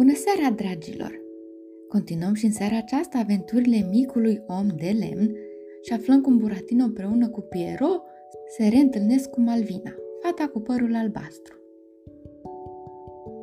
Bună 0.00 0.14
seara, 0.14 0.54
dragilor! 0.54 1.20
Continuăm 1.88 2.34
și 2.34 2.44
în 2.44 2.52
seara 2.52 2.76
aceasta 2.76 3.18
aventurile 3.18 3.86
micului 3.90 4.42
om 4.46 4.66
de 4.66 4.96
lemn 4.98 5.36
și 5.82 5.92
aflăm 5.92 6.20
cum 6.20 6.36
Buratino 6.36 6.84
împreună 6.84 7.28
cu 7.28 7.40
Piero 7.40 8.02
se 8.56 8.68
reîntâlnesc 8.68 9.30
cu 9.30 9.40
Malvina, 9.40 9.94
fata 10.22 10.46
cu 10.52 10.60
părul 10.60 10.94
albastru. 10.94 11.56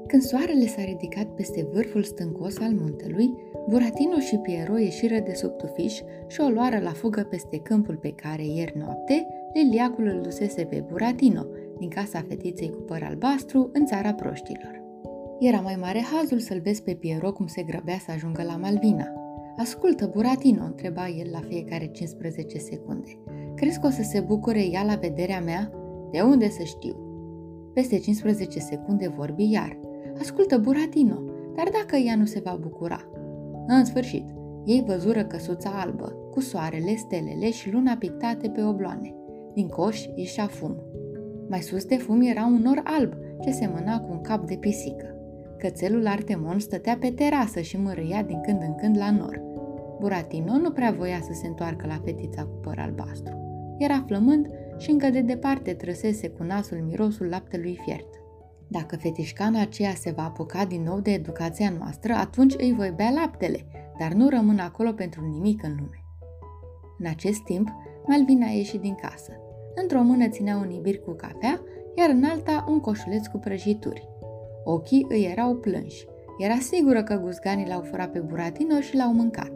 Când 0.07 0.21
soarele 0.21 0.65
s-a 0.65 0.83
ridicat 0.83 1.33
peste 1.35 1.67
vârful 1.73 2.03
stâncos 2.03 2.59
al 2.59 2.71
muntelui, 2.71 3.33
Buratino 3.69 4.19
și 4.19 4.37
Piero 4.37 4.77
ieșiră 4.77 5.19
de 5.19 5.33
sub 5.33 5.57
tufiș 5.57 5.99
și 6.27 6.41
o 6.41 6.49
luară 6.49 6.79
la 6.79 6.91
fugă 6.91 7.27
peste 7.29 7.57
câmpul 7.57 7.95
pe 7.95 8.13
care 8.15 8.45
ieri 8.45 8.77
noapte 8.77 9.27
Liliacul 9.53 10.05
îl 10.05 10.21
dusese 10.21 10.63
pe 10.63 10.83
Buratino, 10.89 11.45
din 11.79 11.89
casa 11.89 12.25
fetiței 12.27 12.69
cu 12.69 12.81
păr 12.81 13.03
albastru, 13.03 13.69
în 13.73 13.85
țara 13.85 14.13
proștilor. 14.13 14.86
Era 15.39 15.59
mai 15.59 15.75
mare 15.75 16.01
hazul 16.01 16.39
să-l 16.39 16.59
vezi 16.63 16.83
pe 16.83 16.93
Piero 16.93 17.31
cum 17.31 17.47
se 17.47 17.63
grăbea 17.63 17.97
să 18.05 18.11
ajungă 18.11 18.43
la 18.43 18.55
Malvina. 18.55 19.05
Ascultă, 19.57 20.09
Buratino, 20.13 20.63
întreba 20.63 21.07
el 21.07 21.29
la 21.31 21.39
fiecare 21.39 21.85
15 21.85 22.57
secunde. 22.57 23.19
Crezi 23.55 23.79
că 23.79 23.87
o 23.87 23.89
să 23.89 24.01
se 24.01 24.19
bucure 24.19 24.65
ea 24.71 24.83
la 24.83 24.95
vederea 24.95 25.41
mea? 25.41 25.71
De 26.11 26.21
unde 26.21 26.49
să 26.49 26.63
știu? 26.63 26.95
Peste 27.73 27.97
15 27.97 28.59
secunde 28.59 29.07
vorbi 29.07 29.51
iar. 29.51 29.79
Ascultă, 30.19 30.57
Buratino, 30.57 31.23
dar 31.55 31.69
dacă 31.81 31.95
ea 31.95 32.15
nu 32.15 32.25
se 32.25 32.41
va 32.43 32.57
bucura? 32.61 32.99
În 33.67 33.85
sfârșit, 33.85 34.29
ei 34.65 34.83
văzură 34.87 35.25
căsuța 35.25 35.69
albă, 35.69 36.13
cu 36.31 36.39
soarele, 36.39 36.95
stelele 36.95 37.51
și 37.51 37.71
luna 37.71 37.95
pictate 37.95 38.49
pe 38.49 38.63
obloane. 38.63 39.15
Din 39.53 39.67
coș 39.67 40.05
ieșea 40.15 40.45
fum. 40.47 40.75
Mai 41.49 41.61
sus 41.61 41.85
de 41.85 41.95
fum 41.95 42.21
era 42.21 42.45
un 42.45 42.61
nor 42.61 42.81
alb, 42.83 43.13
ce 43.41 43.51
semăna 43.51 43.99
cu 43.99 44.11
un 44.11 44.21
cap 44.21 44.47
de 44.47 44.55
pisică. 44.55 45.16
Cățelul 45.57 46.07
Artemon 46.07 46.59
stătea 46.59 46.97
pe 46.99 47.11
terasă 47.11 47.61
și 47.61 47.77
mărâia 47.77 48.23
din 48.23 48.41
când 48.41 48.61
în 48.61 48.75
când 48.75 48.97
la 48.97 49.11
nor. 49.11 49.41
Buratino 49.99 50.57
nu 50.57 50.71
prea 50.71 50.91
voia 50.91 51.19
să 51.21 51.33
se 51.33 51.47
întoarcă 51.47 51.87
la 51.87 52.01
fetița 52.03 52.43
cu 52.43 52.55
păr 52.61 52.79
albastru. 52.79 53.37
Era 53.77 54.03
flămând 54.07 54.47
și 54.77 54.91
încă 54.91 55.09
de 55.09 55.21
departe 55.21 55.73
trăsese 55.73 56.29
cu 56.29 56.43
nasul 56.43 56.77
mirosul 56.77 57.25
laptelui 57.25 57.79
fiert. 57.83 58.07
Dacă 58.67 58.95
fetișcana 58.95 59.61
aceea 59.61 59.93
se 59.93 60.11
va 60.11 60.23
apuca 60.23 60.65
din 60.65 60.83
nou 60.83 60.99
de 60.99 61.11
educația 61.11 61.73
noastră, 61.79 62.13
atunci 62.13 62.53
îi 62.57 62.73
voi 62.77 62.93
bea 62.95 63.09
laptele, 63.09 63.65
dar 63.99 64.11
nu 64.11 64.29
rămân 64.29 64.59
acolo 64.59 64.91
pentru 64.91 65.21
nimic 65.25 65.63
în 65.63 65.75
lume. 65.79 66.03
În 66.99 67.05
acest 67.05 67.43
timp, 67.43 67.67
Malvina 68.07 68.47
a 68.47 68.51
ieșit 68.51 68.81
din 68.81 68.95
casă. 68.95 69.31
Într-o 69.81 70.01
mână 70.01 70.27
ținea 70.27 70.57
un 70.57 70.69
ibir 70.69 70.99
cu 70.99 71.11
cafea, 71.11 71.61
iar 71.95 72.09
în 72.09 72.23
alta 72.23 72.65
un 72.67 72.79
coșuleț 72.79 73.27
cu 73.27 73.37
prăjituri. 73.37 74.07
Ochii 74.69 75.05
îi 75.09 75.27
erau 75.31 75.55
plânși. 75.55 76.05
Era 76.37 76.55
sigură 76.55 77.03
că 77.03 77.15
guzganii 77.15 77.67
l-au 77.67 77.81
furat 77.81 78.11
pe 78.11 78.19
Buratino 78.19 78.79
și 78.79 78.95
l-au 78.95 79.13
mâncat. 79.13 79.53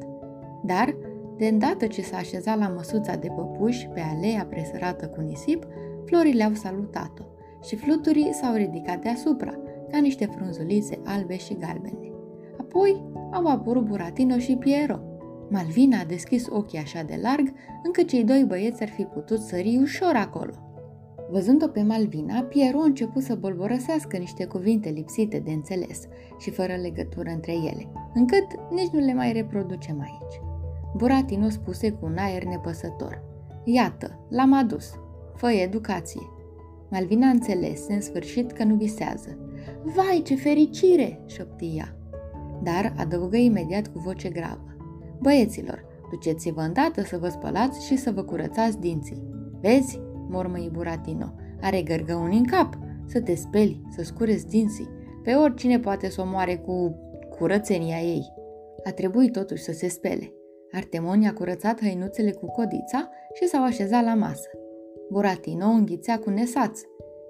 Dar, 0.64 0.96
de 1.38 1.48
îndată 1.48 1.88
ce 1.88 2.02
s-a 2.02 2.18
așezat 2.18 2.58
la 2.58 2.68
măsuța 2.68 3.16
de 3.16 3.28
păpuși 3.36 3.88
pe 3.88 4.02
aleea 4.16 4.46
presărată 4.50 5.08
cu 5.08 5.22
nisip, 5.22 5.66
florile 6.06 6.44
au 6.44 6.54
salutat-o 6.54 7.24
și 7.64 7.76
fluturii 7.76 8.34
s-au 8.34 8.54
ridicat 8.54 9.02
deasupra, 9.02 9.54
ca 9.92 9.98
niște 9.98 10.26
frunzulițe 10.26 11.00
albe 11.06 11.38
și 11.38 11.58
galbene. 11.58 12.12
Apoi 12.60 13.04
au 13.32 13.46
apărut 13.46 13.86
Buratino 13.86 14.38
și 14.38 14.56
Piero. 14.56 15.00
Malvina 15.50 16.00
a 16.00 16.06
deschis 16.06 16.48
ochii 16.50 16.80
așa 16.80 17.04
de 17.04 17.20
larg, 17.22 17.54
încât 17.84 18.08
cei 18.08 18.24
doi 18.24 18.44
băieți 18.48 18.82
ar 18.82 18.90
fi 18.90 19.04
putut 19.04 19.40
sări 19.40 19.80
ușor 19.82 20.14
acolo. 20.16 20.71
Văzând-o 21.32 21.68
pe 21.68 21.82
Malvina, 21.82 22.42
Piero 22.42 22.80
a 22.80 22.86
început 22.86 23.24
să 23.24 23.36
bolborăsească 23.36 24.18
niște 24.18 24.46
cuvinte 24.46 24.90
lipsite 24.90 25.40
de 25.40 25.52
înțeles 25.52 26.08
și 26.38 26.52
fără 26.52 26.74
legătură 26.74 27.30
între 27.30 27.52
ele, 27.52 27.88
încât 28.14 28.46
nici 28.70 28.90
nu 28.92 29.00
le 29.00 29.14
mai 29.14 29.32
reproducem 29.32 30.00
aici. 30.00 30.42
Buratino 30.96 31.50
spuse 31.50 31.92
cu 31.92 32.06
un 32.06 32.18
aer 32.18 32.44
nepăsător. 32.44 33.24
Iată, 33.64 34.20
l-am 34.30 34.54
adus. 34.54 34.94
Fă 35.36 35.52
educație. 35.52 36.22
Malvina 36.90 37.28
înțelese 37.28 37.94
în 37.94 38.02
sfârșit 38.02 38.52
că 38.52 38.64
nu 38.64 38.76
visează. 38.76 39.38
Vai, 39.84 40.22
ce 40.26 40.36
fericire!" 40.36 41.20
șopti 41.26 41.74
ea. 41.78 41.96
Dar 42.64 42.94
adăugă 42.98 43.38
imediat 43.38 43.88
cu 43.88 44.00
voce 44.00 44.30
gravă. 44.30 44.76
Băieților, 45.20 45.86
duceți-vă 46.10 46.62
îndată 46.62 47.02
să 47.04 47.18
vă 47.18 47.28
spălați 47.28 47.86
și 47.86 47.98
să 47.98 48.12
vă 48.12 48.22
curățați 48.22 48.80
dinții. 48.80 49.24
Vezi, 49.62 50.00
mormăi 50.32 50.70
Buratino. 50.72 51.34
Are 51.62 51.82
gărgăuni 51.82 52.38
în 52.38 52.46
cap. 52.46 52.78
Să 53.06 53.22
te 53.22 53.36
speli, 53.36 53.82
să 53.96 54.04
scureți 54.04 54.48
dinții. 54.48 54.90
Pe 55.24 55.34
oricine 55.34 55.80
poate 55.80 56.10
să 56.10 56.22
o 56.22 56.26
moare 56.26 56.56
cu 56.56 56.96
curățenia 57.38 58.00
ei. 58.00 58.34
A 58.84 58.92
trebuit 58.92 59.32
totuși 59.32 59.64
să 59.64 59.72
se 59.72 59.88
spele. 59.88 60.34
Artemon 60.72 61.24
a 61.24 61.34
curățat 61.34 61.82
hăinuțele 61.82 62.32
cu 62.32 62.46
codița 62.46 63.10
și 63.34 63.48
s-au 63.48 63.64
așezat 63.64 64.04
la 64.04 64.14
masă. 64.14 64.50
Buratino 65.10 65.66
înghițea 65.66 66.20
cu 66.20 66.30
nesaț. 66.30 66.80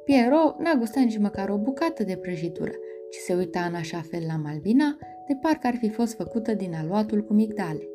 Piero 0.04 0.56
n-a 0.58 0.74
gustat 0.78 1.04
nici 1.04 1.18
măcar 1.18 1.50
o 1.50 1.58
bucată 1.58 2.04
de 2.04 2.16
prăjitură, 2.16 2.72
ci 3.12 3.16
se 3.16 3.34
uita 3.34 3.60
în 3.60 3.74
așa 3.74 4.02
fel 4.10 4.24
la 4.28 4.36
Malvina, 4.36 4.98
de 5.28 5.38
parcă 5.42 5.68
ar 5.68 5.76
fi 5.76 5.90
fost 5.90 6.14
făcută 6.14 6.54
din 6.54 6.74
aluatul 6.74 7.24
cu 7.24 7.34
migdale. 7.34 7.90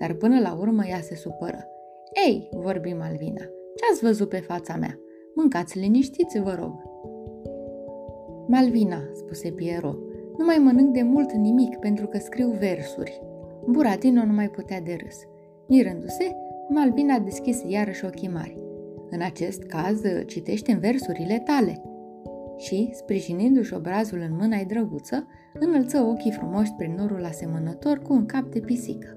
Dar 0.00 0.12
până 0.12 0.40
la 0.40 0.56
urmă 0.60 0.86
ea 0.86 1.00
se 1.00 1.14
supără. 1.14 1.68
Ei, 2.26 2.48
vorbi 2.52 2.92
Malvina, 2.92 3.48
ce 3.76 3.84
ați 3.90 4.04
văzut 4.04 4.28
pe 4.28 4.36
fața 4.36 4.76
mea? 4.76 4.98
Mâncați 5.34 5.78
liniștiți, 5.78 6.38
vă 6.38 6.56
rog. 6.60 6.82
Malvina, 8.46 9.02
spuse 9.12 9.50
Piero, 9.50 9.96
nu 10.38 10.44
mai 10.44 10.56
mănânc 10.58 10.92
de 10.92 11.02
mult 11.02 11.32
nimic 11.32 11.76
pentru 11.76 12.06
că 12.06 12.18
scriu 12.18 12.48
versuri. 12.48 13.22
Buratino 13.66 14.24
nu 14.24 14.32
mai 14.32 14.48
putea 14.48 14.80
de 14.80 14.96
râs. 15.02 15.16
Mirându-se, 15.68 16.36
Malvina 16.68 17.14
a 17.14 17.18
deschis 17.18 17.62
iarăși 17.66 18.04
ochii 18.04 18.28
mari. 18.28 18.62
În 19.10 19.20
acest 19.20 19.62
caz, 19.62 20.00
citește 20.26 20.72
în 20.72 20.78
versurile 20.78 21.42
tale. 21.44 21.82
Și, 22.56 22.90
sprijinindu-și 22.92 23.74
obrazul 23.74 24.18
în 24.18 24.36
mâna-i 24.36 24.64
drăguță, 24.64 25.26
înălță 25.60 26.00
ochii 26.00 26.32
frumoși 26.32 26.72
prin 26.76 26.94
norul 26.94 27.24
asemănător 27.24 27.98
cu 27.98 28.12
un 28.12 28.26
cap 28.26 28.44
de 28.44 28.60
pisică. 28.60 29.13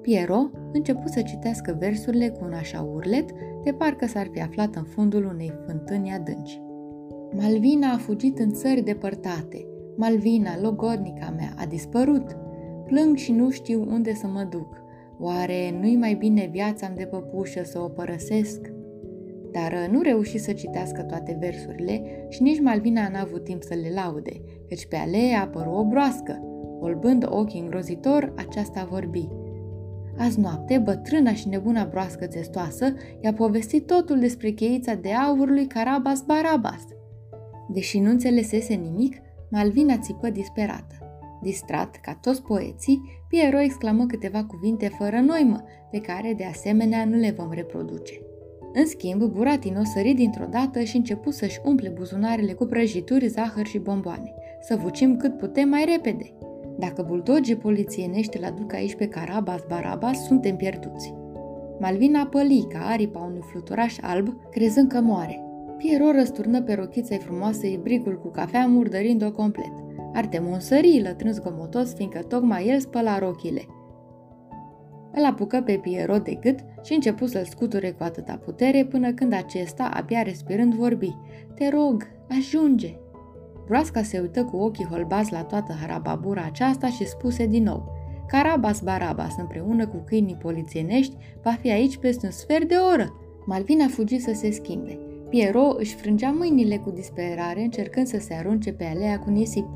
Piero 0.00 0.50
început 0.72 1.08
să 1.08 1.22
citească 1.22 1.76
versurile 1.78 2.28
cu 2.28 2.44
un 2.44 2.52
așa 2.52 2.88
urlet, 2.92 3.30
de 3.64 3.72
parcă 3.72 4.06
s-ar 4.06 4.28
fi 4.32 4.40
aflat 4.40 4.74
în 4.74 4.82
fundul 4.82 5.24
unei 5.24 5.52
fântâni 5.66 6.12
adânci. 6.12 6.60
Malvina 7.36 7.92
a 7.92 7.96
fugit 7.96 8.38
în 8.38 8.52
țări 8.52 8.80
depărtate. 8.80 9.66
Malvina, 9.96 10.60
logodnica 10.60 11.34
mea, 11.36 11.52
a 11.56 11.66
dispărut. 11.66 12.36
Plâng 12.86 13.16
și 13.16 13.32
nu 13.32 13.50
știu 13.50 13.86
unde 13.90 14.14
să 14.14 14.26
mă 14.26 14.46
duc. 14.50 14.82
Oare 15.18 15.78
nu-i 15.80 15.96
mai 15.96 16.14
bine 16.14 16.48
viața 16.52 16.92
de 16.96 17.04
păpușă 17.04 17.62
să 17.64 17.78
o 17.78 17.88
părăsesc? 17.88 18.72
Dar 19.52 19.72
uh, 19.72 19.92
nu 19.92 20.00
reuși 20.00 20.38
să 20.38 20.52
citească 20.52 21.02
toate 21.02 21.36
versurile 21.40 22.26
și 22.28 22.42
nici 22.42 22.60
Malvina 22.60 23.08
n-a 23.08 23.20
avut 23.20 23.44
timp 23.44 23.62
să 23.62 23.74
le 23.74 23.90
laude, 23.94 24.40
căci 24.68 24.86
pe 24.86 24.96
alee 24.96 25.34
a 25.34 25.40
apărut 25.40 25.74
o 25.74 25.84
broască. 25.84 26.40
Olbând 26.80 27.26
ochii 27.28 27.60
îngrozitor, 27.60 28.32
aceasta 28.36 28.88
vorbi– 28.90 29.28
Azi 30.20 30.40
noapte, 30.40 30.78
bătrâna 30.78 31.32
și 31.32 31.48
nebuna 31.48 31.84
broască 31.84 32.26
testoasă 32.26 32.94
i-a 33.20 33.32
povestit 33.32 33.86
totul 33.86 34.18
despre 34.18 34.50
cheița 34.50 34.94
de 34.94 35.12
aur 35.12 35.48
lui 35.48 35.66
Carabas 35.66 36.22
Barabas. 36.22 36.86
Deși 37.68 37.98
nu 37.98 38.10
înțelesese 38.10 38.74
nimic, 38.74 39.16
Malvina 39.50 39.98
țipă 39.98 40.30
disperată. 40.30 40.94
Distrat, 41.42 41.98
ca 42.02 42.18
toți 42.22 42.42
poeții, 42.42 43.00
Piero 43.28 43.60
exclamă 43.60 44.06
câteva 44.06 44.44
cuvinte 44.44 44.88
fără 44.98 45.20
noimă, 45.20 45.64
pe 45.90 45.98
care, 45.98 46.34
de 46.36 46.44
asemenea, 46.44 47.04
nu 47.04 47.16
le 47.16 47.30
vom 47.30 47.52
reproduce. 47.52 48.20
În 48.72 48.86
schimb, 48.86 49.22
Buratino 49.22 49.84
sări 49.84 50.12
dintr-o 50.12 50.46
dată 50.50 50.82
și 50.82 50.96
început 50.96 51.34
să-și 51.34 51.60
umple 51.64 51.88
buzunarele 51.88 52.52
cu 52.52 52.64
prăjituri, 52.64 53.26
zahăr 53.26 53.66
și 53.66 53.78
bomboane. 53.78 54.34
Să 54.60 54.76
vucim 54.76 55.16
cât 55.16 55.36
putem 55.36 55.68
mai 55.68 55.84
repede. 55.84 56.32
Dacă 56.80 57.02
buldogii 57.02 57.56
polițienești 57.56 58.36
îl 58.36 58.44
aduc 58.44 58.72
aici 58.72 58.94
pe 58.94 59.08
Carabas 59.08 59.60
Barabas, 59.68 60.24
suntem 60.24 60.56
pierduți. 60.56 61.14
Malvina 61.78 62.26
păli 62.26 62.66
ca 62.68 62.78
aripa 62.78 63.20
unui 63.20 63.42
fluturaș 63.50 63.96
alb, 64.00 64.28
crezând 64.50 64.88
că 64.88 65.00
moare. 65.00 65.44
Piero 65.76 66.10
răsturnă 66.10 66.62
pe 66.62 66.74
rochița 66.74 67.16
frumoasă 67.16 67.66
bricul 67.82 68.18
cu 68.18 68.28
cafea, 68.28 68.66
murdărind-o 68.66 69.32
complet. 69.32 69.72
Artemon 70.12 70.60
sări, 70.60 71.02
lătrând 71.02 71.34
zgomotos, 71.34 71.94
fiindcă 71.94 72.18
tocmai 72.18 72.68
el 72.68 72.78
spăla 72.78 73.18
rochile. 73.18 73.62
Îl 75.12 75.24
apucă 75.24 75.62
pe 75.64 75.78
Piero 75.82 76.16
de 76.16 76.34
gât 76.34 76.58
și 76.82 76.94
începu 76.94 77.26
să-l 77.26 77.44
scuture 77.44 77.90
cu 77.90 78.02
atâta 78.02 78.40
putere 78.44 78.84
până 78.84 79.12
când 79.12 79.32
acesta, 79.32 79.90
abia 79.94 80.22
respirând, 80.22 80.74
vorbi. 80.74 81.16
Te 81.54 81.68
rog, 81.68 82.06
ajunge! 82.28 82.98
Broasca 83.70 84.02
se 84.02 84.18
uită 84.20 84.44
cu 84.44 84.56
ochii 84.56 84.84
holbați 84.84 85.32
la 85.32 85.42
toată 85.42 85.72
harababura 85.80 86.42
aceasta 86.42 86.86
și 86.88 87.06
spuse 87.06 87.46
din 87.46 87.62
nou 87.62 87.92
Carabas 88.26 88.80
Barabas 88.80 89.36
împreună 89.38 89.86
cu 89.86 90.02
câinii 90.06 90.36
polițienești 90.42 91.16
va 91.42 91.50
fi 91.50 91.70
aici 91.70 91.96
peste 91.96 92.26
un 92.26 92.32
sfert 92.32 92.68
de 92.68 92.74
oră. 92.92 93.14
Malvina 93.46 93.86
fugi 93.86 94.18
să 94.18 94.32
se 94.34 94.50
schimbe. 94.50 94.98
Piero 95.28 95.74
își 95.76 95.94
frângea 95.94 96.30
mâinile 96.30 96.76
cu 96.76 96.90
disperare 96.90 97.62
încercând 97.62 98.06
să 98.06 98.18
se 98.18 98.34
arunce 98.34 98.72
pe 98.72 98.84
alea 98.84 99.18
cu 99.18 99.30
nisip. 99.30 99.66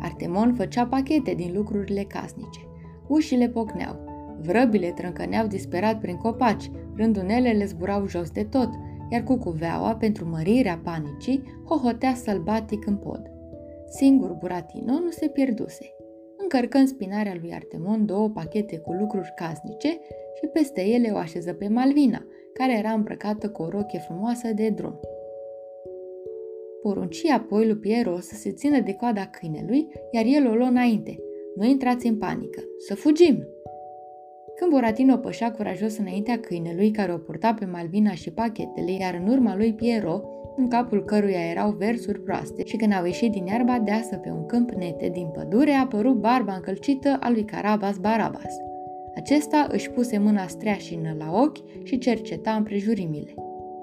Artemon 0.00 0.54
făcea 0.54 0.86
pachete 0.86 1.34
din 1.34 1.52
lucrurile 1.54 2.02
casnice. 2.02 2.60
Ușile 3.06 3.48
pocneau. 3.48 3.96
Vrăbile 4.40 4.90
trâncăneau 4.90 5.46
disperat 5.46 6.00
prin 6.00 6.16
copaci, 6.16 6.70
rândunelele 6.94 7.64
zburau 7.64 8.06
jos 8.06 8.30
de 8.30 8.42
tot, 8.42 8.68
iar 9.10 9.22
cucuveaua, 9.22 9.96
pentru 9.96 10.28
mărirea 10.28 10.80
panicii, 10.84 11.42
hohotea 11.68 12.14
sălbatic 12.14 12.86
în 12.86 12.96
pod. 12.96 13.30
Singur 13.88 14.32
Buratino 14.32 14.92
nu 14.92 15.10
se 15.10 15.28
pierduse. 15.28 15.94
Încărcă 16.36 16.78
în 16.78 16.86
spinarea 16.86 17.36
lui 17.40 17.52
Artemon 17.52 18.06
două 18.06 18.28
pachete 18.28 18.78
cu 18.78 18.92
lucruri 18.92 19.32
casnice 19.36 19.88
și 20.34 20.46
peste 20.52 20.80
ele 20.86 21.10
o 21.12 21.16
așeză 21.16 21.52
pe 21.52 21.68
Malvina, 21.68 22.26
care 22.52 22.78
era 22.78 22.90
îmbrăcată 22.90 23.50
cu 23.50 23.62
o 23.62 23.68
rochie 23.68 23.98
frumoasă 23.98 24.52
de 24.54 24.68
drum. 24.68 25.00
Porunci 26.82 27.30
apoi 27.30 27.66
lui 27.66 27.76
Piero 27.76 28.20
să 28.20 28.34
se 28.34 28.50
țină 28.52 28.80
de 28.80 28.92
coada 28.94 29.26
câinelui, 29.26 29.88
iar 30.10 30.24
el 30.26 30.46
o 30.46 30.54
luă 30.54 30.66
înainte. 30.66 31.18
Nu 31.54 31.64
intrați 31.64 32.06
în 32.06 32.18
panică, 32.18 32.62
să 32.78 32.94
fugim! 32.94 33.46
Când 34.58 34.70
Boratino 34.70 35.16
pășea 35.16 35.50
curajos 35.50 35.96
înaintea 35.96 36.38
câinelui 36.38 36.90
care 36.90 37.12
o 37.12 37.16
purta 37.16 37.54
pe 37.54 37.64
Malvina 37.64 38.10
și 38.10 38.30
pachetele, 38.30 38.92
iar 38.92 39.20
în 39.24 39.32
urma 39.32 39.56
lui 39.56 39.74
Piero, 39.74 40.22
în 40.56 40.68
capul 40.68 41.04
căruia 41.04 41.50
erau 41.50 41.70
versuri 41.70 42.20
proaste 42.20 42.64
și 42.64 42.76
când 42.76 42.92
au 42.92 43.04
ieșit 43.04 43.32
din 43.32 43.46
iarba 43.46 43.78
deasă 43.78 44.16
pe 44.16 44.30
un 44.30 44.46
câmp 44.46 44.70
nete 44.70 45.08
din 45.08 45.26
pădure, 45.26 45.70
a 45.70 45.80
apărut 45.80 46.14
barba 46.14 46.54
încălcită 46.54 47.16
a 47.20 47.30
lui 47.30 47.44
Carabas 47.44 47.96
Barabas. 47.96 48.56
Acesta 49.16 49.66
își 49.70 49.90
puse 49.90 50.18
mâna 50.18 50.46
streașină 50.46 51.14
la 51.18 51.40
ochi 51.40 51.84
și 51.84 51.98
cerceta 51.98 52.50
împrejurimile. 52.50 53.34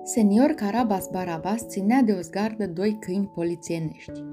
Senior 0.04 0.50
Carabas 0.50 1.08
Barabas 1.12 1.68
ținea 1.68 2.02
de 2.02 2.12
o 2.12 2.22
zgardă 2.22 2.68
doi 2.68 2.98
câini 3.00 3.32
polițienești. 3.36 4.24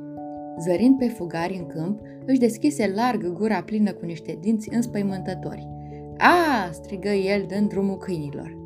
Zărind 0.58 0.98
pe 0.98 1.06
fugari 1.06 1.56
în 1.56 1.66
câmp, 1.66 2.00
își 2.26 2.38
deschise 2.38 2.92
larg 2.94 3.32
gura 3.32 3.62
plină 3.62 3.92
cu 3.92 4.04
niște 4.04 4.38
dinți 4.40 4.74
înspăimântători. 4.74 5.78
A! 6.22 6.70
strigă 6.72 7.08
el 7.08 7.44
dând 7.48 7.68
drumul 7.68 7.96
câinilor. 7.96 8.56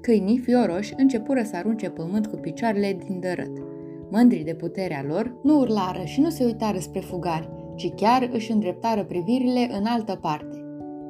Câinii 0.00 0.38
fioroși 0.38 0.94
începură 0.96 1.42
să 1.42 1.56
arunce 1.56 1.88
pământ 1.88 2.26
cu 2.26 2.36
picioarele 2.36 2.98
din 3.06 3.20
dărât. 3.20 3.62
Mândri 4.10 4.42
de 4.44 4.54
puterea 4.54 5.04
lor, 5.08 5.34
nu 5.42 5.58
urlară 5.58 6.04
și 6.04 6.20
nu 6.20 6.30
se 6.30 6.44
uitară 6.44 6.78
spre 6.78 7.00
fugari, 7.00 7.48
ci 7.76 7.92
chiar 7.94 8.30
își 8.32 8.52
îndreptară 8.52 9.04
privirile 9.04 9.68
în 9.78 9.84
altă 9.84 10.18
parte. 10.20 10.64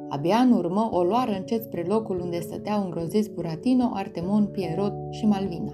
Abia 0.08 0.36
în 0.36 0.52
urmă 0.52 0.88
o 0.92 1.02
luară 1.02 1.32
încet 1.36 1.62
spre 1.62 1.84
locul 1.88 2.20
unde 2.20 2.40
stăteau 2.40 2.84
îngroziți 2.84 3.30
Buratino, 3.30 3.90
Artemon, 3.92 4.46
Pierrot 4.46 4.94
și 5.10 5.26
Malvina. 5.26 5.72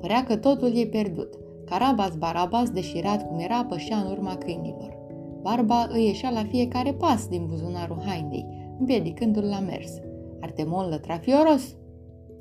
Părea 0.00 0.24
că 0.24 0.36
totul 0.36 0.76
e 0.76 0.84
pierdut. 0.84 1.38
Carabas 1.64 2.16
Barabas, 2.16 2.70
deșirat 2.70 3.28
cum 3.28 3.38
era, 3.38 3.64
pășea 3.64 3.96
în 3.96 4.10
urma 4.10 4.36
câinilor. 4.36 4.98
Barba 5.42 5.88
îi 5.92 6.04
ieșea 6.04 6.30
la 6.30 6.44
fiecare 6.44 6.92
pas 6.92 7.28
din 7.28 7.46
buzunarul 7.46 8.02
hainei, 8.06 8.59
împiedicându-l 8.80 9.44
la 9.44 9.58
mers. 9.58 9.92
Artemon 10.40 10.88
lătra 10.88 11.18
fioros. 11.18 11.76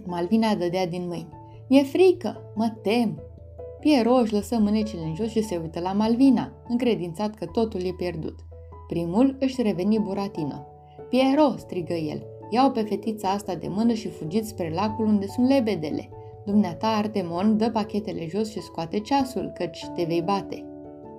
Malvina 0.06 0.56
dădea 0.56 0.88
din 0.88 1.08
mâini. 1.08 1.38
Mi-e 1.70 1.84
frică, 1.84 2.52
mă 2.56 2.74
tem. 2.82 3.22
Piero 3.80 4.14
își 4.14 4.34
lăsă 4.34 4.58
mânecile 4.60 5.02
în 5.02 5.16
jos 5.16 5.30
și 5.30 5.44
se 5.44 5.58
uită 5.58 5.80
la 5.80 5.92
Malvina, 5.92 6.52
încredințat 6.68 7.36
că 7.36 7.46
totul 7.46 7.82
e 7.82 7.94
pierdut. 7.98 8.36
Primul 8.88 9.38
își 9.40 9.62
reveni 9.62 10.00
Buratino. 10.00 10.66
Piero, 11.10 11.54
strigă 11.58 11.94
el, 11.94 12.24
iau 12.50 12.72
pe 12.72 12.82
fetița 12.82 13.30
asta 13.30 13.56
de 13.56 13.68
mână 13.68 13.94
și 13.94 14.08
fugiți 14.08 14.50
spre 14.50 14.72
lacul 14.76 15.06
unde 15.06 15.28
sunt 15.28 15.48
lebedele. 15.48 16.10
Dumneata, 16.46 16.88
Artemon, 16.88 17.58
dă 17.58 17.70
pachetele 17.70 18.28
jos 18.28 18.52
și 18.52 18.62
scoate 18.62 19.00
ceasul, 19.00 19.52
căci 19.58 19.86
te 19.96 20.04
vei 20.04 20.22
bate. 20.22 20.69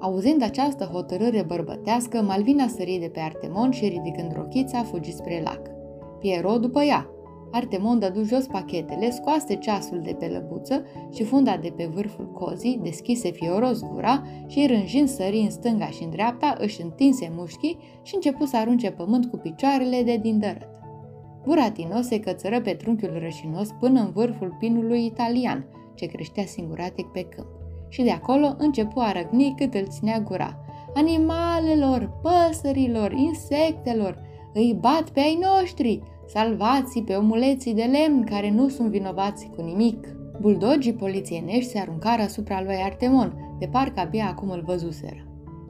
Auzind 0.00 0.42
această 0.42 0.84
hotărâre 0.84 1.42
bărbătească, 1.42 2.22
Malvina 2.22 2.66
sări 2.66 2.98
de 3.00 3.08
pe 3.08 3.20
Artemon 3.20 3.70
și 3.70 3.88
ridicând 3.88 4.32
rochița, 4.32 4.82
fugi 4.82 5.12
spre 5.12 5.40
lac. 5.44 5.60
Piero 6.18 6.58
după 6.58 6.82
ea. 6.82 7.06
Artemon 7.52 7.98
dădu 7.98 8.22
jos 8.22 8.46
pachetele, 8.46 9.10
scoase 9.10 9.54
ceasul 9.54 10.00
de 10.02 10.16
pe 10.18 10.26
lăbuță 10.26 10.82
și 11.12 11.24
funda 11.24 11.56
de 11.56 11.72
pe 11.76 11.90
vârful 11.94 12.32
cozii, 12.32 12.80
deschise 12.82 13.30
fioros 13.30 13.82
gura 13.82 14.22
și, 14.46 14.66
rânjind 14.66 15.08
sări 15.08 15.38
în 15.38 15.50
stânga 15.50 15.86
și 15.86 16.02
în 16.02 16.10
dreapta, 16.10 16.56
își 16.58 16.82
întinse 16.82 17.32
mușchii 17.36 17.78
și 18.02 18.14
începu 18.14 18.44
să 18.44 18.56
arunce 18.56 18.90
pământ 18.90 19.26
cu 19.26 19.36
picioarele 19.36 20.02
de 20.02 20.16
din 20.16 20.38
dărât. 20.38 20.68
Buratino 21.44 22.00
se 22.00 22.20
cățără 22.20 22.60
pe 22.60 22.70
trunchiul 22.72 23.18
rășinos 23.18 23.68
până 23.80 24.00
în 24.00 24.10
vârful 24.10 24.56
pinului 24.58 25.04
italian, 25.04 25.66
ce 25.94 26.06
creștea 26.06 26.44
singuratic 26.44 27.06
pe 27.06 27.22
câmp. 27.22 27.59
Și 27.90 28.02
de 28.02 28.10
acolo 28.10 28.54
începu 28.58 28.98
a 29.00 29.12
răgni 29.12 29.54
cât 29.56 29.74
îl 29.74 29.86
ținea 29.88 30.20
gura. 30.20 30.58
Animalelor, 30.94 32.10
păsărilor, 32.22 33.12
insectelor, 33.12 34.18
îi 34.54 34.76
bat 34.80 35.10
pe 35.10 35.20
ai 35.20 35.38
noștri, 35.40 36.02
salvați 36.26 37.00
pe 37.00 37.14
omuleții 37.14 37.74
de 37.74 37.82
lemn 37.82 38.24
care 38.24 38.50
nu 38.50 38.68
sunt 38.68 38.88
vinovați 38.88 39.50
cu 39.56 39.62
nimic. 39.62 40.08
Buldogii 40.40 40.92
polițienești 40.92 41.70
se 41.70 41.78
aruncară 41.78 42.22
asupra 42.22 42.62
lui 42.62 42.76
Artemon, 42.84 43.56
de 43.58 43.66
parcă 43.66 44.00
abia 44.00 44.26
acum 44.26 44.50
îl 44.50 44.62
văzuseră. 44.66 45.24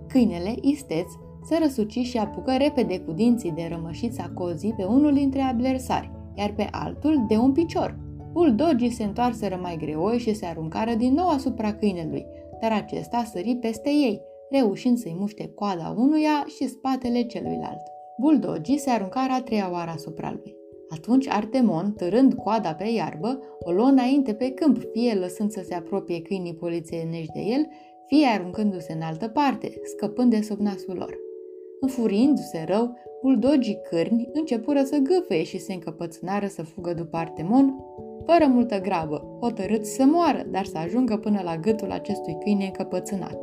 Câinele, 0.08 0.55
isteț, 0.61 1.12
se 1.44 1.58
răsuci 1.62 1.99
și 1.99 2.19
apucă 2.19 2.56
repede 2.58 2.99
cu 2.99 3.12
dinții 3.12 3.52
de 3.52 3.69
rămășița 3.70 4.31
cozii 4.34 4.75
pe 4.76 4.84
unul 4.84 5.12
dintre 5.12 5.40
adversari, 5.40 6.11
iar 6.34 6.52
pe 6.52 6.69
altul 6.70 7.25
de 7.28 7.37
un 7.37 7.52
picior. 7.52 7.99
Buldogii 8.32 8.91
se 8.91 9.05
întoarseră 9.05 9.59
mai 9.62 9.77
greoi 9.77 10.19
și 10.19 10.35
se 10.35 10.47
aruncară 10.47 10.94
din 10.94 11.12
nou 11.12 11.29
asupra 11.29 11.75
câinelui, 11.75 12.27
dar 12.61 12.73
acesta 12.73 13.25
sări 13.32 13.56
peste 13.61 13.88
ei, 13.88 14.21
reușind 14.50 14.99
să-i 14.99 15.17
muște 15.19 15.53
coada 15.55 15.94
unuia 15.97 16.44
și 16.56 16.69
spatele 16.69 17.23
celuilalt. 17.23 17.82
Buldogii 18.19 18.79
se 18.79 18.91
aruncară 18.91 19.32
a 19.32 19.43
treia 19.43 19.71
oară 19.73 19.91
asupra 19.91 20.31
lui. 20.31 20.55
Atunci 20.88 21.29
Artemon, 21.29 21.93
târând 21.93 22.35
coada 22.35 22.75
pe 22.75 22.85
iarbă, 22.85 23.41
o 23.59 23.73
luă 23.73 23.87
înainte 23.87 24.35
pe 24.35 24.50
câmp, 24.50 24.79
fie 24.93 25.15
lăsând 25.15 25.50
să 25.50 25.62
se 25.65 25.75
apropie 25.75 26.23
câinii 26.23 26.55
polițienești 26.55 27.32
de 27.32 27.41
el, 27.41 27.67
fie 28.06 28.27
aruncându-se 28.27 28.93
în 28.93 29.00
altă 29.00 29.29
parte, 29.29 29.81
scăpând 29.85 30.31
de 30.31 30.41
sub 30.41 30.59
nasul 30.59 30.97
lor. 30.97 31.19
Înfuriindu-se 31.81 32.65
rău, 32.67 32.97
buldogii 33.23 33.81
cârni 33.91 34.29
începură 34.32 34.82
să 34.82 34.97
gâfăie 34.97 35.43
și 35.43 35.59
se 35.59 35.73
încăpățânară 35.73 36.47
să 36.47 36.62
fugă 36.62 36.94
după 36.94 37.17
Artemon, 37.17 37.75
fără 38.26 38.46
multă 38.46 38.81
grabă, 38.81 39.38
hotărâți 39.40 39.94
să 39.94 40.05
moară, 40.05 40.43
dar 40.50 40.64
să 40.64 40.79
ajungă 40.79 41.17
până 41.17 41.41
la 41.44 41.56
gâtul 41.56 41.91
acestui 41.91 42.36
câine 42.41 42.65
încăpățânat. 42.65 43.39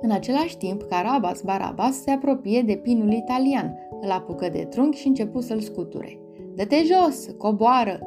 În 0.00 0.10
același 0.10 0.56
timp, 0.56 0.82
Carabas 0.82 1.40
Barabas 1.40 2.02
se 2.02 2.10
apropie 2.10 2.62
de 2.62 2.74
pinul 2.74 3.12
italian, 3.12 3.78
îl 4.00 4.10
apucă 4.10 4.48
de 4.48 4.66
trunchi 4.70 4.98
și 4.98 5.06
începu 5.06 5.40
să-l 5.40 5.60
scuture. 5.60 6.18
Dă-te 6.54 6.76
jos, 6.84 7.26
coboară! 7.38 7.98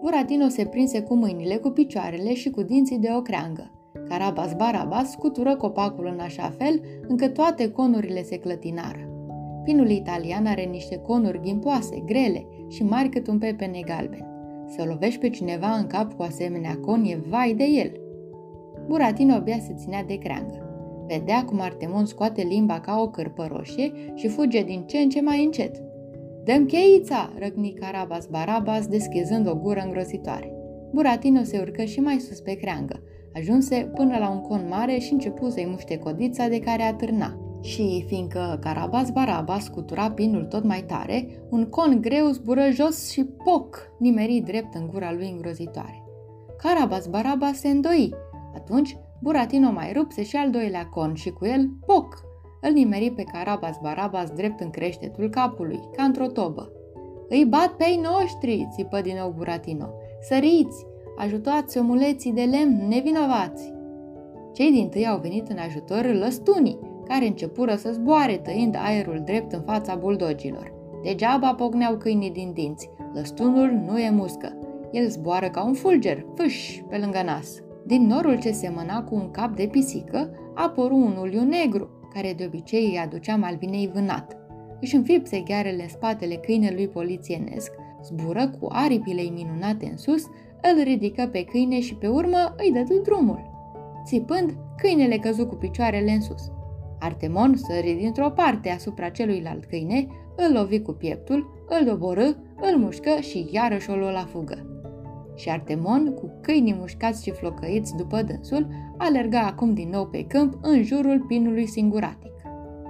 Buratino 0.00 0.48
se 0.48 0.64
prinse 0.64 1.02
cu 1.02 1.14
mâinile, 1.14 1.56
cu 1.56 1.68
picioarele 1.68 2.34
și 2.34 2.50
cu 2.50 2.62
dinții 2.62 2.98
de 2.98 3.08
o 3.16 3.20
creangă. 3.20 3.70
Carabas 4.08 4.54
Barabas 4.54 5.10
scutură 5.10 5.56
copacul 5.56 6.10
în 6.12 6.18
așa 6.18 6.54
fel 6.58 6.80
încât 7.08 7.34
toate 7.34 7.70
conurile 7.70 8.22
se 8.22 8.36
clătinară. 8.36 9.10
Pinul 9.64 9.90
italian 9.90 10.46
are 10.46 10.62
niște 10.62 10.96
conuri 10.96 11.40
ghimpoase, 11.40 12.02
grele 12.06 12.46
și 12.68 12.82
mari 12.82 13.08
cât 13.08 13.26
un 13.26 13.38
pepene 13.38 13.80
galben. 13.84 14.25
Să 14.66 14.84
lovești 14.84 15.20
pe 15.20 15.28
cineva 15.28 15.70
în 15.70 15.86
cap 15.86 16.12
cu 16.12 16.22
asemenea 16.22 16.78
con 16.80 17.04
e 17.04 17.18
vai 17.28 17.54
de 17.54 17.64
el. 17.64 18.00
Buratino 18.86 19.34
abia 19.34 19.58
se 19.58 19.74
ținea 19.74 20.04
de 20.04 20.18
creangă. 20.18 20.60
Vedea 21.06 21.44
cum 21.44 21.60
Artemon 21.60 22.04
scoate 22.04 22.42
limba 22.42 22.80
ca 22.80 23.00
o 23.00 23.08
cârpă 23.08 23.48
roșie 23.50 23.92
și 24.14 24.28
fuge 24.28 24.62
din 24.62 24.82
ce 24.86 24.98
în 24.98 25.08
ce 25.08 25.20
mai 25.20 25.44
încet. 25.44 25.82
Dăm 26.44 26.66
cheița!" 26.66 27.32
răgni 27.38 27.72
Carabas 27.72 28.26
Barabas, 28.26 28.86
deschizând 28.86 29.48
o 29.48 29.54
gură 29.54 29.80
îngrozitoare. 29.84 30.52
Buratino 30.92 31.42
se 31.42 31.58
urcă 31.58 31.82
și 31.82 32.00
mai 32.00 32.18
sus 32.18 32.40
pe 32.40 32.52
creangă. 32.52 33.02
Ajunse 33.34 33.90
până 33.94 34.18
la 34.18 34.30
un 34.30 34.40
con 34.40 34.66
mare 34.68 34.98
și 34.98 35.12
începu 35.12 35.48
să-i 35.48 35.66
muște 35.70 35.98
codița 35.98 36.48
de 36.48 36.58
care 36.58 36.82
atârna. 36.82 37.45
Și, 37.60 38.04
fiindcă 38.06 38.58
Carabas 38.60 39.10
Barabas 39.10 39.64
scutura 39.64 40.10
pinul 40.10 40.44
tot 40.44 40.64
mai 40.64 40.84
tare, 40.86 41.28
un 41.50 41.64
con 41.64 42.00
greu 42.00 42.28
zbură 42.28 42.70
jos 42.70 43.10
și 43.10 43.24
poc, 43.24 43.90
nimeri 43.98 44.42
drept 44.44 44.74
în 44.74 44.86
gura 44.86 45.12
lui 45.12 45.30
îngrozitoare. 45.30 46.02
Carabas 46.56 47.06
Barabas 47.06 47.58
se 47.58 47.68
îndoi. 47.68 48.14
Atunci 48.54 48.96
Buratino 49.22 49.70
mai 49.70 49.92
rupse 49.92 50.22
și 50.22 50.36
al 50.36 50.50
doilea 50.50 50.86
con 50.86 51.14
și 51.14 51.30
cu 51.30 51.44
el, 51.44 51.70
poc, 51.86 52.24
îl 52.60 52.72
nimeri 52.72 53.10
pe 53.10 53.22
Carabas 53.22 53.78
Barabas 53.82 54.30
drept 54.30 54.60
în 54.60 54.70
creștetul 54.70 55.28
capului, 55.28 55.80
ca 55.96 56.02
într-o 56.02 56.26
tobă. 56.26 56.70
Îi 57.28 57.44
bat 57.44 57.68
pe 57.68 57.84
ei 57.84 58.00
noștri, 58.02 58.68
țipă 58.74 59.00
din 59.00 59.16
nou 59.18 59.34
Buratino. 59.36 59.88
Săriți! 60.20 60.86
Ajutați 61.16 61.78
omuleții 61.78 62.32
de 62.32 62.42
lemn 62.42 62.88
nevinovați! 62.88 63.72
Cei 64.52 64.70
din 64.70 64.88
tâi 64.88 65.06
au 65.06 65.18
venit 65.18 65.48
în 65.48 65.58
ajutor 65.58 66.04
lăstunii, 66.04 66.78
care 67.08 67.26
începură 67.26 67.74
să 67.74 67.90
zboare 67.92 68.36
tăind 68.36 68.76
aerul 68.78 69.22
drept 69.24 69.52
în 69.52 69.62
fața 69.62 69.94
buldogilor. 69.94 70.72
Degeaba 71.02 71.54
pogneau 71.54 71.96
câinii 71.96 72.30
din 72.30 72.52
dinți. 72.52 72.90
Lăstunul 73.14 73.70
nu 73.86 73.98
e 73.98 74.10
muscă. 74.10 74.58
El 74.92 75.08
zboară 75.08 75.48
ca 75.48 75.64
un 75.64 75.72
fulger, 75.72 76.26
fâș, 76.34 76.80
pe 76.88 76.96
lângă 76.96 77.22
nas. 77.24 77.62
Din 77.86 78.06
norul 78.06 78.38
ce 78.38 78.50
semăna 78.50 79.02
cu 79.02 79.14
un 79.14 79.30
cap 79.30 79.56
de 79.56 79.66
pisică, 79.66 80.30
apăru 80.54 80.96
un 80.96 81.16
uliu 81.20 81.42
negru, 81.42 81.88
care 82.14 82.34
de 82.36 82.44
obicei 82.46 82.84
îi 82.84 82.98
aducea 82.98 83.36
Malvinei 83.36 83.90
vânat. 83.94 84.36
Își 84.80 84.96
înfipse 84.96 85.40
ghearele 85.40 85.82
în 85.82 85.88
spatele 85.88 86.34
câinelui 86.34 86.88
polițienesc, 86.88 87.72
zbură 88.02 88.50
cu 88.60 88.66
aripile 88.70 89.22
minunate 89.22 89.88
în 89.90 89.96
sus, 89.96 90.24
îl 90.62 90.82
ridică 90.82 91.28
pe 91.32 91.44
câine 91.44 91.80
și 91.80 91.94
pe 91.94 92.08
urmă 92.08 92.54
îi 92.56 92.72
dădu 92.72 93.00
drumul. 93.02 93.50
Țipând, 94.04 94.56
câinele 94.76 95.16
căzu 95.16 95.46
cu 95.46 95.54
picioarele 95.54 96.10
în 96.10 96.20
sus. 96.20 96.50
Artemon 96.98 97.56
sări 97.56 97.96
dintr-o 98.00 98.30
parte 98.30 98.70
asupra 98.70 99.08
celuilalt 99.08 99.64
câine, 99.64 100.06
îl 100.36 100.52
lovi 100.52 100.80
cu 100.80 100.92
pieptul, 100.92 101.64
îl 101.68 101.86
doborâ, 101.86 102.26
îl 102.60 102.78
mușcă 102.78 103.20
și 103.20 103.48
iarăși 103.50 103.90
o 103.90 103.94
luă 103.94 104.10
la 104.10 104.24
fugă. 104.24 104.70
Și 105.34 105.50
Artemon, 105.50 106.14
cu 106.14 106.38
câinii 106.42 106.76
mușcați 106.78 107.22
și 107.22 107.30
flocăiți 107.30 107.96
după 107.96 108.22
dânsul, 108.22 108.66
alerga 108.96 109.40
acum 109.40 109.74
din 109.74 109.88
nou 109.88 110.06
pe 110.06 110.24
câmp 110.24 110.58
în 110.62 110.82
jurul 110.82 111.24
pinului 111.28 111.66
singuratic. 111.66 112.32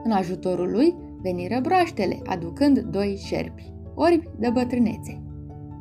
În 0.05 0.11
ajutorul 0.11 0.71
lui 0.71 0.95
veniră 1.23 1.61
broaștele, 1.63 2.19
aducând 2.25 2.79
doi 2.79 3.21
șerpi, 3.25 3.73
orbi 3.95 4.29
de 4.39 4.51
bătrânețe. 4.51 5.23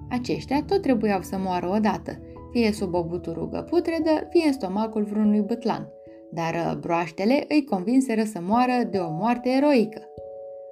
Aceștia 0.10 0.64
tot 0.64 0.82
trebuiau 0.82 1.22
să 1.22 1.38
moară 1.38 1.70
odată, 1.76 2.20
fie 2.52 2.72
sub 2.72 2.94
o 2.94 3.04
buturugă 3.04 3.66
putredă, 3.70 4.28
fie 4.30 4.46
în 4.46 4.54
stomacul 4.54 5.04
vreunui 5.04 5.42
bătlan, 5.42 5.88
dar 6.36 6.54
uh, 6.54 6.78
broaștele 6.80 7.46
îi 7.48 7.64
convinseră 7.64 8.24
să 8.24 8.40
moară 8.42 8.84
de 8.92 8.98
o 8.98 9.12
moarte 9.12 9.50
eroică. 9.50 10.02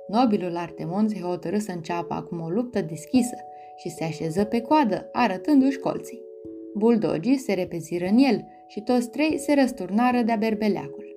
Nobilul 0.07 0.55
Artemon 0.55 1.07
se 1.07 1.19
hotărâ 1.19 1.57
să 1.57 1.71
înceapă 1.71 2.13
acum 2.13 2.41
o 2.41 2.49
luptă 2.49 2.81
deschisă 2.81 3.35
și 3.77 3.89
se 3.89 4.03
așeză 4.03 4.43
pe 4.43 4.61
coadă, 4.61 5.09
arătându-și 5.11 5.77
colții. 5.77 6.21
Buldogii 6.75 7.37
se 7.37 7.53
repeziră 7.53 8.05
în 8.05 8.17
el 8.17 8.45
și 8.67 8.81
toți 8.81 9.09
trei 9.09 9.37
se 9.37 9.53
răsturnară 9.53 10.21
de-a 10.21 10.35
berbeleacul. 10.35 11.15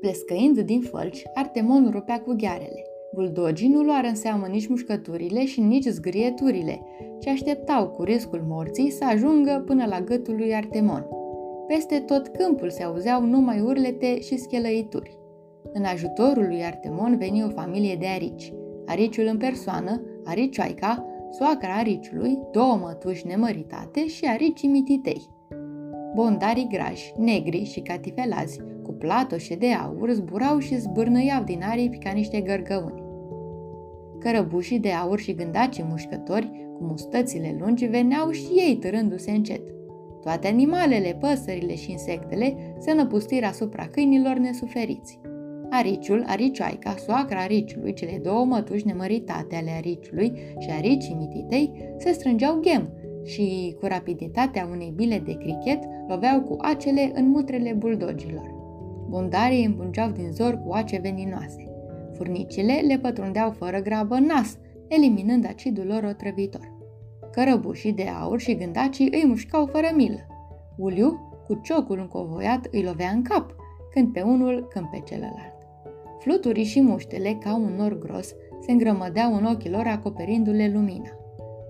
Plescăind 0.00 0.60
din 0.60 0.80
fălci, 0.80 1.22
Artemon 1.34 1.90
rupea 1.92 2.20
cu 2.20 2.34
ghearele. 2.36 2.82
Buldogii 3.14 3.68
nu 3.68 3.82
luară 3.82 4.06
în 4.06 4.14
seamă 4.14 4.46
nici 4.46 4.66
mușcăturile 4.68 5.44
și 5.44 5.60
nici 5.60 5.86
zgrieturile, 5.86 6.80
ci 7.20 7.26
așteptau 7.26 7.88
cu 7.88 8.02
riscul 8.02 8.44
morții 8.48 8.90
să 8.90 9.04
ajungă 9.04 9.62
până 9.66 9.86
la 9.86 10.00
gâtul 10.00 10.36
lui 10.36 10.54
Artemon. 10.54 11.06
Peste 11.68 11.98
tot 11.98 12.28
câmpul 12.28 12.70
se 12.70 12.82
auzeau 12.82 13.24
numai 13.24 13.60
urlete 13.60 14.20
și 14.20 14.36
schelăituri. 14.36 15.18
În 15.72 15.84
ajutorul 15.84 16.46
lui 16.46 16.64
Artemon 16.64 17.16
veni 17.16 17.44
o 17.44 17.48
familie 17.48 17.96
de 17.96 18.06
arici. 18.06 18.52
Ariciul 18.86 19.26
în 19.26 19.36
persoană, 19.36 20.02
aricioaica, 20.24 21.06
soacra 21.30 21.74
ariciului, 21.74 22.38
două 22.52 22.78
mătuși 22.82 23.26
nemăritate 23.26 24.06
și 24.06 24.24
aricii 24.24 24.68
mititei. 24.68 25.28
Bondarii 26.14 26.68
grași, 26.70 27.12
negri 27.16 27.64
și 27.64 27.80
catifelazi, 27.80 28.60
cu 28.82 28.92
platoșe 28.92 29.54
de 29.54 29.72
aur, 29.72 30.10
zburau 30.10 30.58
și 30.58 30.78
zbârnăiau 30.78 31.42
din 31.42 31.62
aripi 31.62 31.98
ca 31.98 32.10
niște 32.10 32.40
gărgăuni. 32.40 33.02
Cărăbușii 34.18 34.78
de 34.78 34.90
aur 34.90 35.18
și 35.18 35.34
gândacii 35.34 35.86
mușcători, 35.88 36.50
cu 36.78 36.84
mustățile 36.84 37.56
lungi, 37.60 37.86
veneau 37.86 38.30
și 38.30 38.46
ei 38.46 38.76
târându-se 38.76 39.30
încet. 39.30 39.77
Toate 40.20 40.48
animalele, 40.48 41.16
păsările 41.20 41.74
și 41.74 41.90
insectele 41.90 42.76
se 42.78 42.92
năpustiră 42.92 43.46
asupra 43.46 43.86
câinilor 43.86 44.36
nesuferiți. 44.36 45.20
Ariciul, 45.70 46.24
aricioaica, 46.26 46.94
soacra 46.96 47.40
ariciului, 47.40 47.92
cele 47.92 48.20
două 48.22 48.44
mătuși 48.44 48.86
nemăritate 48.86 49.56
ale 49.56 49.70
ariciului 49.70 50.32
și 50.58 50.70
aricii 50.70 51.16
mititei 51.18 51.72
se 51.96 52.12
strângeau 52.12 52.60
ghem 52.60 52.92
și, 53.24 53.76
cu 53.80 53.86
rapiditatea 53.86 54.68
unei 54.72 54.92
bile 54.96 55.18
de 55.18 55.32
crichet, 55.32 55.78
loveau 56.08 56.40
cu 56.40 56.56
acele 56.60 57.12
în 57.14 57.28
mutrele 57.28 57.72
buldogilor. 57.72 58.56
Bundarii 59.08 59.64
împungeau 59.64 60.10
din 60.10 60.30
zor 60.32 60.62
cu 60.66 60.72
ace 60.72 60.98
veninoase. 61.02 61.72
Furnicile 62.12 62.80
le 62.86 62.98
pătrundeau 62.98 63.50
fără 63.50 63.80
grabă 63.80 64.14
în 64.14 64.24
nas, 64.24 64.58
eliminând 64.88 65.46
acidul 65.46 65.86
lor 65.86 66.04
otrăvitor. 66.04 66.77
Cărăbușii 67.38 67.92
de 67.92 68.08
aur 68.20 68.40
și 68.40 68.56
gândacii 68.56 69.08
îi 69.12 69.24
mușcau 69.26 69.66
fără 69.66 69.86
milă. 69.94 70.26
Uliu, 70.76 71.40
cu 71.46 71.60
ciocul 71.62 71.98
încovoiat, 71.98 72.66
îi 72.70 72.82
lovea 72.82 73.10
în 73.10 73.22
cap, 73.22 73.54
când 73.90 74.12
pe 74.12 74.20
unul, 74.20 74.66
când 74.70 74.86
pe 74.86 75.02
celălalt. 75.06 75.56
Fluturii 76.18 76.64
și 76.64 76.80
muștele, 76.80 77.38
ca 77.40 77.54
un 77.54 77.74
nor 77.76 77.98
gros, 77.98 78.34
se 78.60 78.72
îngrămădeau 78.72 79.34
în 79.34 79.44
ochii 79.44 79.70
lor 79.70 79.86
acoperindu-le 79.86 80.70
lumina. 80.72 81.10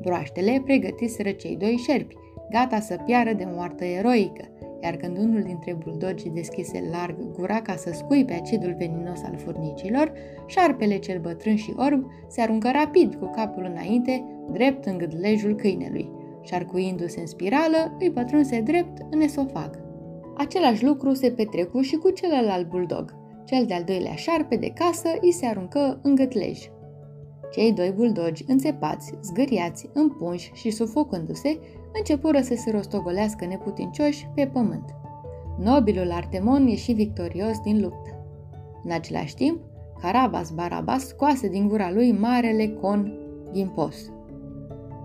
Broaștele 0.03 0.63
pregătiseră 0.65 1.31
cei 1.31 1.57
doi 1.57 1.77
șerpi, 1.77 2.17
gata 2.51 2.81
să 2.81 2.97
piară 3.05 3.33
de 3.33 3.45
moartă 3.47 3.85
eroică, 3.85 4.45
iar 4.83 4.97
când 4.97 5.19
unul 5.19 5.43
dintre 5.43 5.75
buldogii 5.85 6.31
deschise 6.31 6.89
larg 6.91 7.17
gura 7.33 7.63
ca 7.63 7.77
să 7.77 7.91
scuipe 7.93 8.33
acidul 8.33 8.75
veninos 8.79 9.23
al 9.23 9.37
furnicilor, 9.37 10.13
șarpele 10.47 10.99
cel 10.99 11.21
bătrân 11.21 11.57
și 11.57 11.75
orb 11.77 12.07
se 12.29 12.41
aruncă 12.41 12.71
rapid 12.73 13.15
cu 13.15 13.31
capul 13.35 13.65
înainte, 13.71 14.25
drept 14.53 14.85
în 14.85 14.99
gâdlejul 14.99 15.55
câinelui. 15.55 16.11
Șarcuindu-se 16.43 17.21
în 17.21 17.27
spirală, 17.27 17.97
îi 17.99 18.11
pătrunse 18.11 18.61
drept 18.61 18.99
în 19.11 19.21
esofag. 19.21 19.87
Același 20.37 20.85
lucru 20.85 21.13
se 21.13 21.31
petrecu 21.31 21.81
și 21.81 21.97
cu 21.97 22.11
celălalt 22.11 22.69
buldog. 22.69 23.15
Cel 23.45 23.65
de-al 23.67 23.85
doilea 23.85 24.15
șarpe 24.15 24.57
de 24.57 24.73
casă 24.75 25.09
îi 25.21 25.33
se 25.33 25.47
aruncă 25.47 26.01
în 26.03 26.15
gâtlej. 26.15 26.59
Cei 27.51 27.73
doi 27.73 27.91
buldogi, 27.91 28.45
înțepați, 28.47 29.13
zgâriați, 29.23 29.91
împunși 29.93 30.51
și 30.55 30.71
sufocându-se, 30.71 31.59
începură 31.93 32.41
să 32.41 32.55
se 32.55 32.71
rostogolească 32.71 33.45
neputincioși 33.45 34.29
pe 34.35 34.51
pământ. 34.53 34.95
Nobilul 35.59 36.11
Artemon 36.11 36.67
ieși 36.67 36.93
victorios 36.93 37.61
din 37.61 37.81
luptă. 37.81 38.11
În 38.85 38.91
același 38.91 39.35
timp, 39.35 39.59
Carabas 40.01 40.51
Barabas 40.51 41.07
scoase 41.07 41.49
din 41.49 41.69
gura 41.69 41.91
lui 41.93 42.13
marele 42.13 42.69
con 42.69 43.13
ghimpos. 43.53 44.11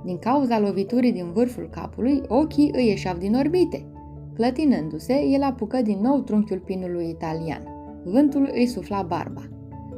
Din 0.04 0.18
cauza 0.18 0.60
loviturii 0.60 1.12
din 1.12 1.32
vârful 1.32 1.70
capului, 1.72 2.22
ochii 2.28 2.72
îi 2.76 2.88
ieșeau 2.88 3.18
din 3.18 3.36
orbite. 3.36 3.86
Clătinându-se, 4.34 5.24
el 5.26 5.44
apucă 5.44 5.82
din 5.82 6.00
nou 6.02 6.20
trunchiul 6.20 6.60
pinului 6.60 7.10
italian. 7.10 7.68
Vântul 8.04 8.50
îi 8.54 8.66
sufla 8.66 9.02
barba. 9.02 9.48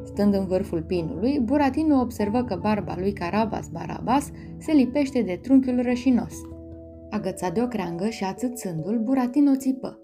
Stând 0.04 0.34
în 0.34 0.46
vârful 0.46 0.82
pinului, 0.82 1.40
Buratino 1.40 2.00
observă 2.00 2.44
că 2.44 2.60
barba 2.62 2.96
lui 3.00 3.14
Carabas 3.14 3.68
Barabas 3.68 4.32
se 4.58 4.72
lipește 4.72 5.22
de 5.22 5.40
trunchiul 5.42 5.82
rășinos. 5.82 6.34
Agățat 7.16 7.54
de 7.54 7.62
o 7.62 7.68
creangă 7.68 8.10
și 8.10 8.24
ațățându-l, 8.24 9.00
Buratino 9.00 9.56
țipă. 9.56 10.00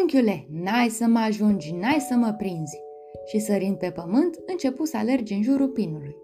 Unchiule, 0.00 0.46
n-ai 0.62 0.88
să 0.88 1.06
mă 1.06 1.18
ajungi, 1.18 1.72
n-ai 1.72 2.04
să 2.08 2.14
mă 2.14 2.34
prinzi! 2.38 2.78
Și 3.26 3.38
sărind 3.38 3.76
pe 3.76 3.90
pământ, 3.90 4.38
începu 4.46 4.84
să 4.84 4.96
alerge 4.96 5.34
în 5.34 5.42
jurul 5.42 5.68
pinului. 5.68 6.16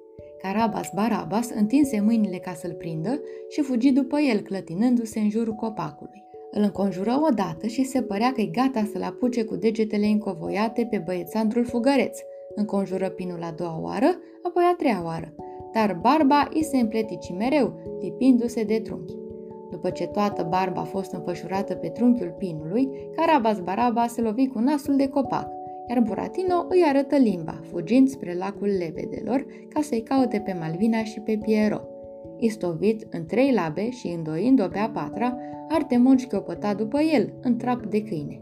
Carabas 0.42 0.90
Barabas 0.94 1.50
întinse 1.50 2.00
mâinile 2.00 2.36
ca 2.36 2.52
să-l 2.52 2.72
prindă 2.72 3.20
și 3.48 3.60
fugi 3.60 3.92
după 3.92 4.20
el, 4.20 4.40
clătinându-se 4.40 5.20
în 5.20 5.30
jurul 5.30 5.54
copacului. 5.54 6.24
Îl 6.50 6.62
înconjură 6.62 7.20
odată 7.30 7.66
și 7.66 7.84
se 7.84 8.02
părea 8.02 8.32
că 8.32 8.40
e 8.40 8.46
gata 8.46 8.88
să-l 8.92 9.02
apuce 9.02 9.44
cu 9.44 9.56
degetele 9.56 10.06
încovoiate 10.06 10.86
pe 10.90 11.02
băiețandrul 11.04 11.64
fugăreț. 11.64 12.18
Înconjură 12.54 13.08
pinul 13.08 13.42
a 13.42 13.50
doua 13.56 13.80
oară, 13.80 14.18
apoi 14.42 14.64
a 14.72 14.74
treia 14.76 15.02
oară. 15.04 15.34
Dar 15.72 15.98
barba 16.00 16.48
îi 16.54 16.64
se 16.64 16.76
împletici 16.76 17.32
mereu, 17.38 17.98
lipindu-se 18.00 18.62
de 18.62 18.80
trunchi. 18.80 19.22
După 19.84 19.96
ce 19.96 20.06
toată 20.06 20.46
barba 20.48 20.80
a 20.80 20.84
fost 20.84 21.12
înfășurată 21.12 21.74
pe 21.74 21.88
trunchiul 21.88 22.34
pinului, 22.38 22.88
Carabas 23.16 23.60
Baraba 23.60 24.06
se 24.06 24.20
lovi 24.20 24.46
cu 24.46 24.58
nasul 24.58 24.96
de 24.96 25.08
copac, 25.08 25.48
iar 25.88 26.00
Buratino 26.00 26.66
îi 26.68 26.84
arătă 26.88 27.16
limba, 27.16 27.60
fugind 27.62 28.08
spre 28.08 28.34
lacul 28.34 28.68
lebedelor 28.78 29.46
ca 29.68 29.80
să-i 29.80 30.02
caute 30.02 30.42
pe 30.44 30.56
Malvina 30.60 31.02
și 31.02 31.20
pe 31.20 31.38
Piero. 31.42 31.80
Istovit 32.38 33.06
în 33.10 33.26
trei 33.26 33.52
labe 33.52 33.90
și 33.90 34.06
îndoind-o 34.06 34.66
pe 34.66 34.78
a 34.78 34.88
patra, 34.88 35.36
Artemon 35.68 36.16
șchiopăta 36.16 36.74
după 36.74 37.00
el, 37.00 37.32
în 37.42 37.56
trap 37.56 37.86
de 37.86 38.02
câine. 38.02 38.40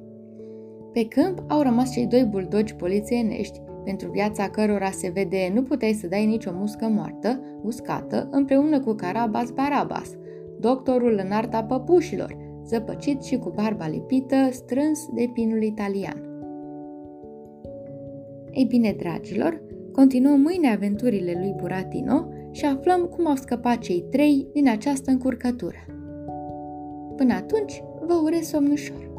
Pe 0.93 1.09
câmp 1.09 1.45
au 1.49 1.61
rămas 1.61 1.93
cei 1.93 2.07
doi 2.07 2.25
buldogi 2.25 2.75
polițienești, 2.75 3.61
pentru 3.85 4.11
viața 4.11 4.49
cărora 4.49 4.91
se 4.91 5.11
vede 5.15 5.51
nu 5.55 5.63
puteai 5.63 5.93
să 5.93 6.07
dai 6.07 6.27
nicio 6.27 6.51
muscă 6.55 6.87
moartă, 6.87 7.41
uscată, 7.63 8.29
împreună 8.31 8.81
cu 8.81 8.93
Carabas 8.93 9.51
Barabas, 9.51 10.17
doctorul 10.63 11.21
în 11.25 11.33
arta 11.33 11.65
păpușilor, 11.65 12.37
zăpăcit 12.65 13.23
și 13.23 13.37
cu 13.39 13.51
barba 13.51 13.87
lipită, 13.87 14.37
strâns 14.51 15.09
de 15.15 15.31
pinul 15.33 15.63
italian. 15.63 16.31
Ei 18.51 18.65
bine, 18.65 18.95
dragilor, 18.99 19.63
continuăm 19.93 20.41
mâine 20.41 20.73
aventurile 20.73 21.33
lui 21.39 21.55
Buratino 21.57 22.29
și 22.51 22.65
aflăm 22.65 23.01
cum 23.05 23.27
au 23.27 23.35
scăpat 23.35 23.79
cei 23.79 24.05
trei 24.11 24.49
din 24.53 24.69
această 24.69 25.11
încurcătură. 25.11 25.79
Până 27.17 27.35
atunci, 27.35 27.83
vă 28.07 28.21
urez 28.23 28.47
somn 28.47 28.71
ușor! 28.71 29.12